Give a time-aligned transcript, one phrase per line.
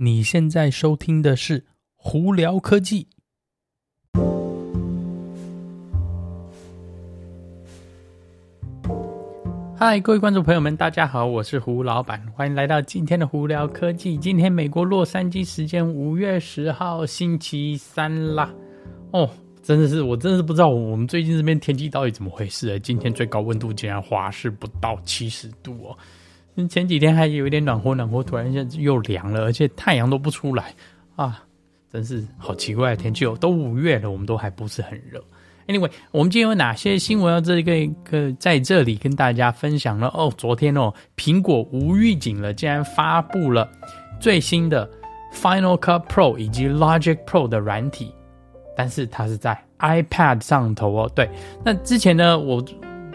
[0.00, 1.66] 你现在收听的是
[1.96, 3.08] 胡聊科技。
[9.76, 14.16] 嗨，各位观众朋友们，大家好，我是胡老板，欢迎来到今天的胡聊科技。
[14.16, 18.54] 今天美国洛杉矶时间五月十号星期三啦。
[19.10, 19.28] 哦，
[19.64, 22.78] 真的是，我真的是不知道我们最近这边天气到底怎么回事。
[22.78, 25.98] 今天最高温度竟然华氏不到七十度哦。
[26.66, 30.74] 前几天还有一点暖和暖和，突然间又凉了，而且太阳都不出来
[31.14, 31.44] 啊，
[31.92, 33.36] 真是好奇怪的天气哦。
[33.38, 35.22] 都五月了，我们都还不是很热。
[35.66, 40.10] Anyway，我们今天有哪些新闻要这个一个在这里跟大家分享呢？
[40.14, 43.70] 哦，昨天哦，苹果无预警了，竟然发布了
[44.18, 44.88] 最新的
[45.34, 48.10] Final Cut Pro 以及 Logic Pro 的软体，
[48.74, 51.12] 但是它是在 iPad 上头哦。
[51.14, 51.28] 对，
[51.62, 52.64] 那之前呢，我。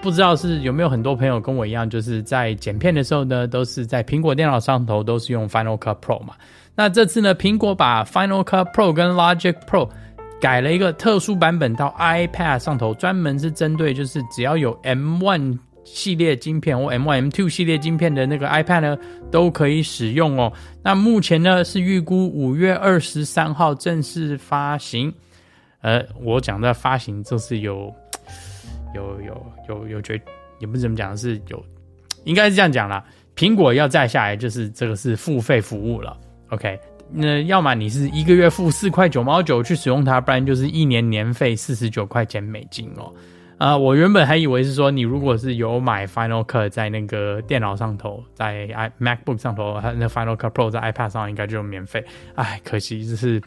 [0.04, 6.36] 不知道是有没有很多朋友跟我一样，就是在剪片的时候呢，都是在苹果电脑上头都是用 Final Cut Pro 嘛。
[6.76, 9.90] 那这次呢，苹果把 Final Cut Pro 跟 Logic Pro
[10.42, 18.98] 改了一个特殊版本到 iPad 上头，专门是针对就是只要有 M1 系列晶片或 M1、M2 系列晶片的那个 iPad 呢，
[19.32, 20.52] 都可以使用哦。
[20.84, 25.14] 那目前呢是预估五月二十三号正式发行。
[25.80, 27.90] 呃，我讲的发行就是有。
[28.94, 30.22] 有有有有觉，
[30.60, 31.64] 也不是怎么讲，是有，
[32.24, 33.04] 应该是这样讲啦。
[33.36, 36.16] 苹果要再下来，就是这个是付费服务了。
[36.50, 36.80] OK，
[37.12, 43.12] 那要么你是一个月付四块九毛九去使用它，不然就是一年年费四十九块钱美金哦。
[43.58, 52.04] 啊、我原本还以为是说，你如果是有买 Final Cut 在那个电脑上头，在 i MacBook 上头，它那 Final Cut Pro 在 iPad 上应该就免费。
[52.36, 53.42] 哎，可惜就是。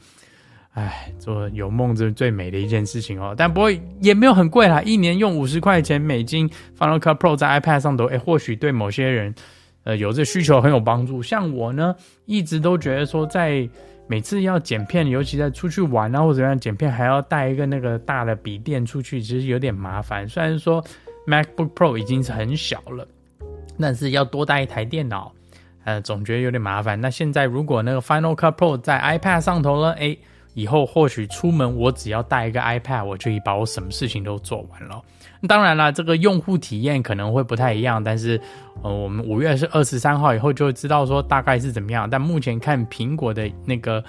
[0.77, 6.47] 哎，做有梦是最美的一件事情哦，但不过也没有很贵啦，一年用五十块钱美金
[6.79, 9.35] ，Final Cut Pro 在 iPad 上头，哎，或许对某些人，
[9.85, 11.23] 呃，有这需求很有帮助。
[11.23, 11.97] 像我呢，
[12.27, 13.67] 一直都觉得说，在
[14.07, 20.29] 每次要剪片，尤其在出去玩啊或者怎样剪片，还要带一个那个大的笔电出去，其实有点麻烦。
[20.29, 20.85] 虽然说
[21.27, 23.09] MacBook Pro 已经是很小了，
[23.81, 25.33] 但是要多带一台电脑，
[25.85, 27.01] 呃，总觉得有点麻烦。
[27.01, 30.15] 那现在如果那个 Final Cut Pro 在 iPad 上头呢，哎。
[30.57, 35.03] 以后或许出门我只要带一个 iPad，我就可以把我什么事情都做完了。
[35.47, 38.41] 当然了，这个用户体验可能会不太一样，但是
[38.83, 42.09] 呃，我们五月是二十三号以后就会知道说大概是怎么样。
[42.09, 44.03] 但目前看苹果的那个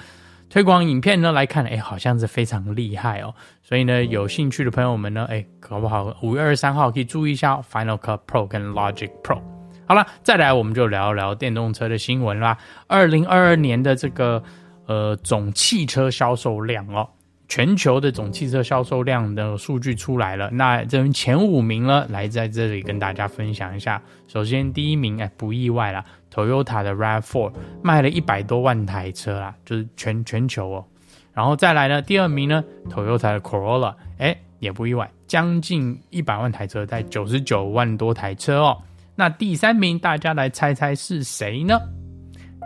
[0.49, 3.35] 推广影片呢来看，哎，好像是非常厉害哦。
[3.61, 9.41] 所以呢，有兴趣的朋友们呢，哎，搞不好五月二十三号可以注意一下 Final Cut Pro 跟 Logic Pro。
[9.85, 12.57] 好了，再来我们就聊一聊电动车的新闻啦。
[12.87, 14.41] 二零二二年的这个。
[14.87, 17.07] 呃，总汽车销售量哦，
[17.49, 20.49] 全球的总汽车销售量的数据出来了。
[20.49, 24.01] 那这前五名呢，来在这里跟大家分享一下。
[24.27, 26.03] 首先第一名，哎，不意外啦
[26.33, 27.53] ，Toyota 的 RAV4
[27.83, 30.85] 卖了一百多万台车啦，就是全全球哦。
[31.33, 38.77] 然后再来呢，第二名呢，Toyota 的 Corolla，哎，也不意外，将近一百万台车，在九十九万多台车哦。
[39.15, 41.77] 那第三名，大家来猜猜是谁呢？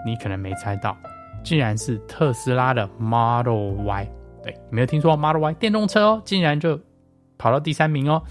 [0.06, 0.96] 你可能没猜到。
[1.44, 4.08] 竟然是特斯拉的 Model Y，
[4.44, 6.80] 对，没有听错，Model Y 电动车哦，竟然就
[7.38, 8.22] 跑到第三名哦。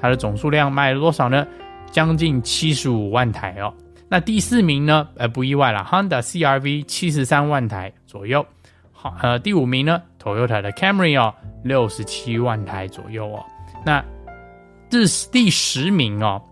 [0.00, 1.46] 它的总数量卖了多少呢？
[1.90, 3.72] 将近七十五万台哦。
[4.08, 5.08] 那第四名呢？
[5.16, 8.44] 呃，不意外了，Honda CRV 七十三万台左右。
[8.92, 11.34] 好，呃，第五名呢，Toyota 的 Camry 哦，
[11.64, 13.44] 六十七万台左右哦。
[13.84, 14.04] 那
[14.90, 16.42] 这是第十名哦。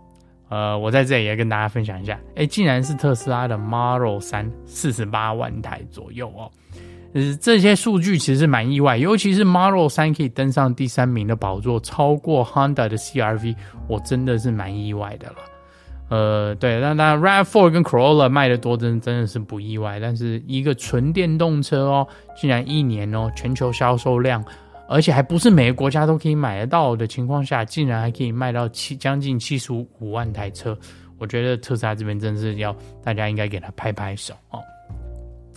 [0.48, 6.50] 呃，我在这里也跟大家分享一下，哎，竟然是特斯拉的 Model 3，四十八万台左右哦。
[7.14, 13.54] 呃，这些数据其实蛮意外，尤其是 Model 3可以登上第三名的宝座，超过 Honda 的 CRV，
[13.88, 15.36] 我真的是蛮意外的了。
[16.10, 19.98] 呃，对，那当然 RAV4 跟 Corolla 卖的多，真真的是不意外。
[19.98, 22.06] 但是一个纯电动车哦，
[22.36, 24.44] 竟然一年哦，全球销售量。
[24.88, 30.76] 而且还不是每个国家都可以买得到的情况下，竟然还可以卖到七将近七十五万台车，
[31.18, 34.60] 我觉得特斯拉这边真是要大家应该给他拍拍手哦。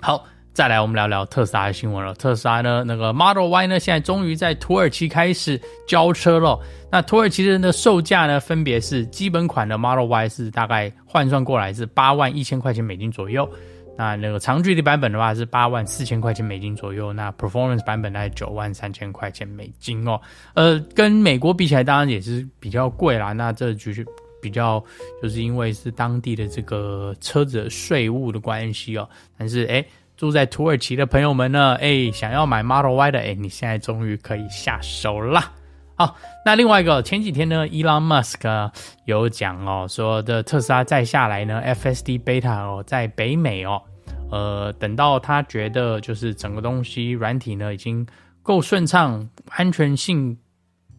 [0.02, 0.24] 好，
[0.54, 2.14] 再来我们聊聊特斯拉的新闻了。
[2.14, 6.60] 特斯拉呢，那个 Model Y 呢，现在终于在土耳其开始交车了。
[6.90, 13.50] 那土耳其人的售价呢，分别是基本款的 Model Y 是大概换算过来是八万一千块钱美金左右。
[13.98, 20.22] 那那个长距离版本的话是八万四千块钱美金左右，那 Performance 版本大概九万三千块钱美金哦。
[20.54, 23.34] 呃，跟美国比起来，当然也是比较贵啦。
[23.34, 24.06] 那这就是
[24.42, 24.84] 比较，
[25.22, 29.10] 就是因为是当地的这个车子税务的关系哦。
[29.36, 29.84] 但是诶，
[30.16, 35.52] 住在土耳其的朋友们呢，诶，想要买 Model Y 的，诶，你现在终于可以下手啦。
[35.98, 36.16] 好，
[36.46, 38.72] 那另外一个前几天呢，Elon Musk
[39.06, 43.82] 有讲哦，说的特斯拉再下来呢，FSD Beta 哦，在北美哦，
[44.30, 48.06] 呃，等到他觉得就是整个东西软体呢已经
[48.44, 50.38] 够顺畅、安全性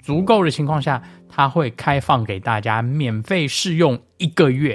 [0.03, 4.75] 足够的情况下，他会开放给大家免费试用一个月。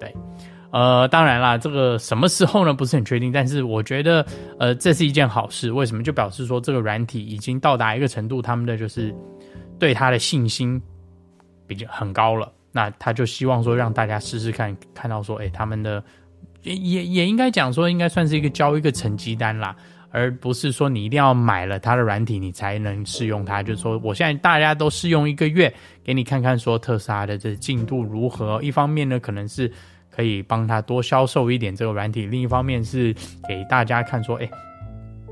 [0.00, 0.12] 对，
[0.72, 2.74] 呃，当然啦，这个什么时候呢？
[2.74, 4.26] 不是很确定，但是我觉得，
[4.58, 5.70] 呃，这是一件好事。
[5.70, 6.02] 为什么？
[6.02, 9.14] 就表示说这个软体已经到达一个程度，他们的就是
[9.80, 10.80] 对他的信心
[11.66, 12.52] 比较很高了。
[12.70, 16.00] 那他就希望说让大家试试看，看到说，哎，他们的。
[16.62, 19.74] 也也应该讲说，应该算是一个交一个成绩单啦，
[20.10, 23.62] 而不是说你一定要买了他的软体，你才能试用它。
[23.62, 25.72] 就是说，我现在大家都试用一个月，
[26.04, 28.62] 给你看看说特斯拉的这进度如何。
[28.62, 29.72] 一方面呢，可能是
[30.10, 33.14] 可以帮他多销售一点这个软体；另一方面是
[33.48, 34.50] 给大家看说，哎，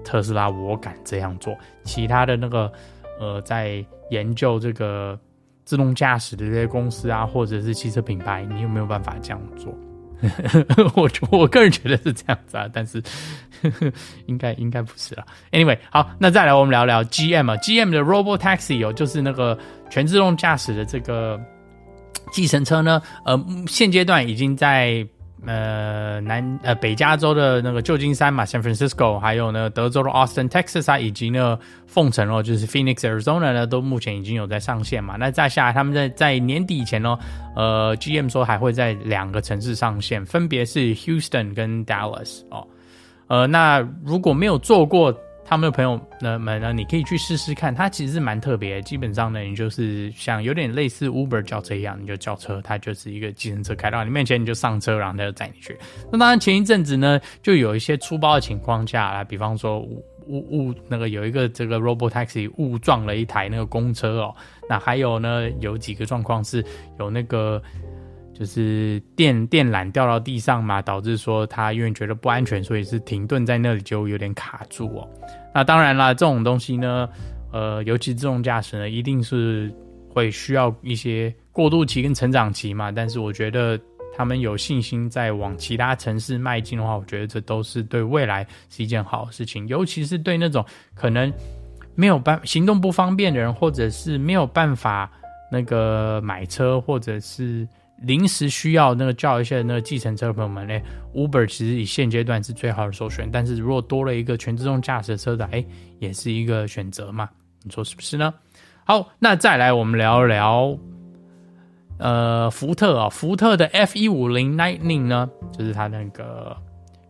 [0.03, 1.55] 特斯拉我敢这样做。
[1.85, 2.73] 其他的那个
[3.19, 5.19] 呃，在研究这个
[5.65, 9.75] 自动驾驶的这些公司啊，或者是汽车品牌，你有没有办法这样做？
[10.97, 13.03] 我我个人觉得是这样子啊，但是
[14.27, 15.25] 应该应该不是啦。
[15.53, 19.57] Anyway，好，那再来我们聊聊 GM 啊，GM 的 Robotaxi 有就是那个
[19.91, 21.41] 全自动驾驶的这个
[22.33, 25.07] 计程车呢，呃，现阶段已经在。
[25.47, 35.17] 呃，南呃北加州的那个旧金山嘛，San Francisco，还有呢德州的 Austin Texas 啊，以及呢凤城哦，就是 Phoenix Arizona 呢，都目前已经有在上线嘛。
[35.17, 37.17] 那再下来，他们在在年底以前呢，
[37.55, 42.67] 呃，GM 说还会在两个城市上线，分别是 Houston 跟 Dallas 哦。
[43.29, 45.17] 呃，那如果没有做过。
[45.49, 48.83] 他们的朋友呢们呢，你可以去试试看，它其实是蛮特别。
[48.83, 55.75] 基本上呢，你就是像有点类似 Uber 叫车一样，你就叫车，它就是一个计程车开到你面前，你就上车，然后它就载你去。
[56.13, 64.35] 那当然前一阵子呢，就有一些出包的情况下啊，比方说误误那个有一个这个 Robotaxi 误撞了一台那个公车哦，
[64.69, 66.63] 那还有呢，有几个状况是
[66.99, 67.63] 有那个。
[68.39, 75.09] 就是电电缆掉到地上嘛，导致说他因为觉得不安全，所以是停顿在那里，就有点卡住哦。
[75.53, 77.09] 那当然啦，这种东西呢，
[77.53, 79.75] 呃，尤其自动驾驶呢，一定是
[80.09, 82.93] 会需要一些过渡期跟成长期嘛。
[82.93, 83.77] 但是我觉得
[84.17, 90.65] 他们有信心在往其他城市迈进的话，我觉得这都是对未来是一件好事情，尤其是对那种
[90.95, 91.33] 可能
[91.97, 95.11] 没有办行动不方便的人，或者是没有办法
[95.51, 97.67] 那个买车，或者是。
[98.01, 100.81] 临时需要那个叫一下那个计程车的朋友们呢
[101.15, 105.65] ，Uber 其实以现阶段是最好的首选，但是如果多了一个全自动驾驶的车子，哎，
[105.99, 107.29] 也是一个选择嘛？
[107.65, 108.33] 你说是不是呢？
[108.85, 110.79] 好，那再来我们聊一聊，
[111.99, 116.57] 呃，福特啊、福特的 F 一五零 Lightning 呢，就是它那个。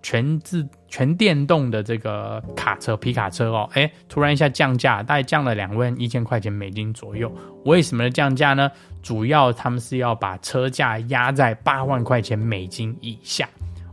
[0.09, 7.31] 全自全电动的这个卡车皮卡车哦，哎，突然一下降价，大概降了两万一千块钱美金左右。
[7.67, 8.71] 为什么降价呢？
[9.03, 13.47] 主要他们是要把车价压在八万块钱美金以下。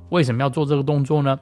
[0.08, 1.38] 为什么要做这个动作呢？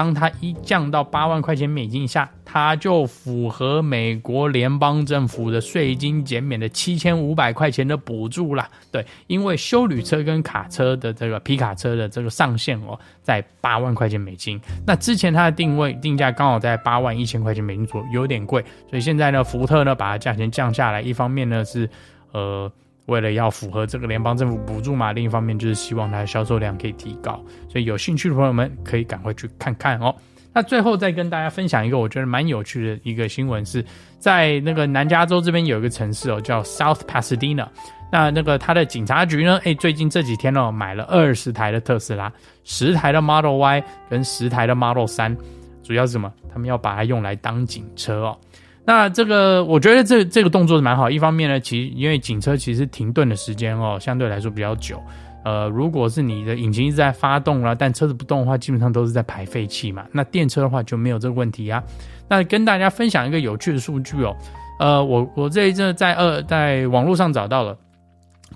[0.00, 8.66] 当它一降到八万块钱美金以下，它就符合美国联邦政府的税金减免的七千五百块钱的补助啦。
[8.90, 14.58] 对，因为修旅车跟卡车的这个皮卡车的这个上限哦，在八万块钱美金。
[14.86, 18.64] 那之前它的定位定价刚好在八万一千块钱美金左右，有点贵。
[18.88, 21.86] 所以现在呢，福特呢把它价钱降下来，一方面呢是
[22.32, 22.72] 呃。
[23.10, 30.14] 为了要符合这个联邦政府补助嘛，另一方面就是希望它的销售量可以提高，所以有兴趣的朋友们可以赶快去看看哦。
[30.52, 33.84] 那最后再跟大家分享一个我觉得蛮有趣的一个新闻，是
[34.18, 37.66] 在那个南加州这边有一个城市哦，叫 South Pasadena。
[38.12, 42.32] 那那个他的警察局呢，哎，最近这几天哦，买了二十台的特斯拉，
[42.64, 45.36] 十台的 Model Y 跟十台的 Model 3，
[45.84, 46.32] 主要是什么？
[46.52, 48.38] 他们要把它用来当警车哦。
[48.84, 51.08] 那这个，我觉得这这个动作是蛮好。
[51.08, 55.00] 一方面呢，其实因为警车其实停顿的时间哦，相对来说比较久。
[55.44, 60.04] 呃，如果是你的引擎一直在发动了，但车子不动的话，基本上都是在排废气嘛。
[60.12, 61.82] 那电车的话就没有这个问题啊。
[62.28, 64.36] 那跟大家分享一个有趣的数据哦。
[64.78, 67.76] 呃，我我这一阵在呃在网络上找到了，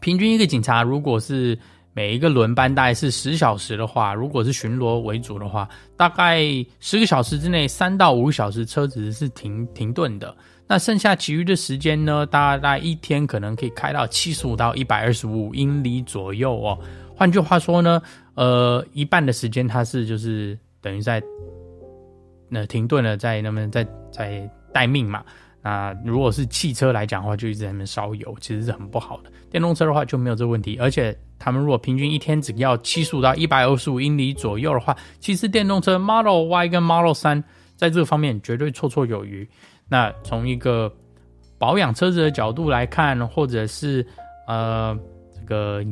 [0.00, 1.58] 平均一个警察如果是。
[1.96, 6.42] 每一个轮班大概是十小时的话，如果是巡逻为主的话，大概
[6.80, 10.36] 十个小时之内，三到五个小时车子是停停顿的。
[10.66, 16.76] 那剩下其余的时间呢，大概一天可能可以开到七十五到一百二十五英里左右哦。
[17.14, 18.02] 换句话说呢，
[18.34, 21.22] 呃，一半的时间它是就是等于在
[22.48, 25.22] 那停顿了，在那么在在待命嘛。
[25.62, 29.30] 那如果是汽车来讲的话，就一直在那边烧油，其实是很不好的。
[29.48, 31.16] 电动车的话就没有这个问题，而且。
[31.44, 37.42] 他们如果平均一天只要七十五到一百二十五英里左右的话，其实电动车 Model Y 跟 Model 3
[37.76, 39.46] 在这方面绝对绰绰有余。
[39.86, 40.90] 那从一个
[41.58, 44.06] 保养车子的角度来看，或者是
[44.46, 44.98] 呃
[45.38, 45.84] 这个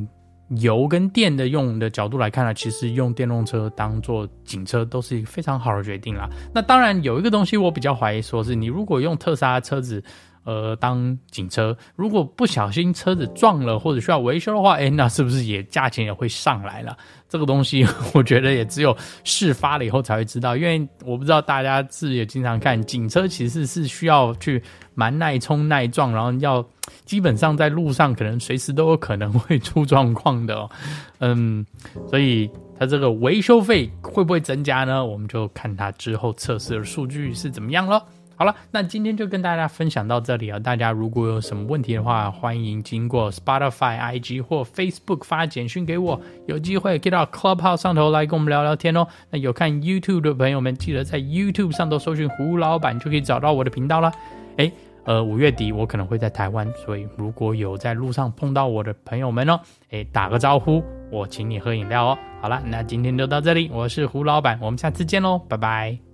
[0.56, 6.30] 油跟电的用的角度来看呢，其实用电动车当做警车都是一个非常好的决定啦。
[6.54, 10.02] 那当然有一个东西我比较怀疑，说是你如果用特斯拉车子。
[10.44, 16.96] 呃，当警车，如果不小心车子撞了或者需要维修的话，哎，那是不是也价钱也会上来了？
[17.28, 18.94] 这个东西我觉得也只有
[19.24, 24.62] 事发了以后才会知道，因为我不知道大家是也经常看警车，其实是需要去
[24.94, 26.62] 蛮耐冲耐撞，然后要
[27.06, 30.68] 基本上在路上可能随时都有可能会出状况的。
[31.20, 31.64] 嗯，
[32.10, 35.02] 所以它这个维修费会不会增加呢？
[35.02, 38.04] 我们就看它之后测试的数据是怎么样了。
[38.36, 40.58] 好了，那今天就跟大家分享到这里啊！
[40.58, 49.06] 大家如果有什么问题的话，欢迎经过 Spotify、IG 或 Facebook 发简讯给我，有机会可以到 Clubhouse 上头来跟我们聊聊天哦。
[49.30, 54.12] 那有看 YouTube 的朋友们，记得在 YouTube 上头搜寻胡老板，就可以找到我的频道了。
[54.56, 54.72] 诶，
[55.04, 59.60] 呃，五月底我可能会在台湾，所以如果有在路上碰到我的朋友们哦，
[59.90, 62.18] 诶，打个招呼，我请你喝饮料哦。
[62.40, 66.11] 好了，那今天就到这里，我是胡老板，我们下次见喽，拜拜。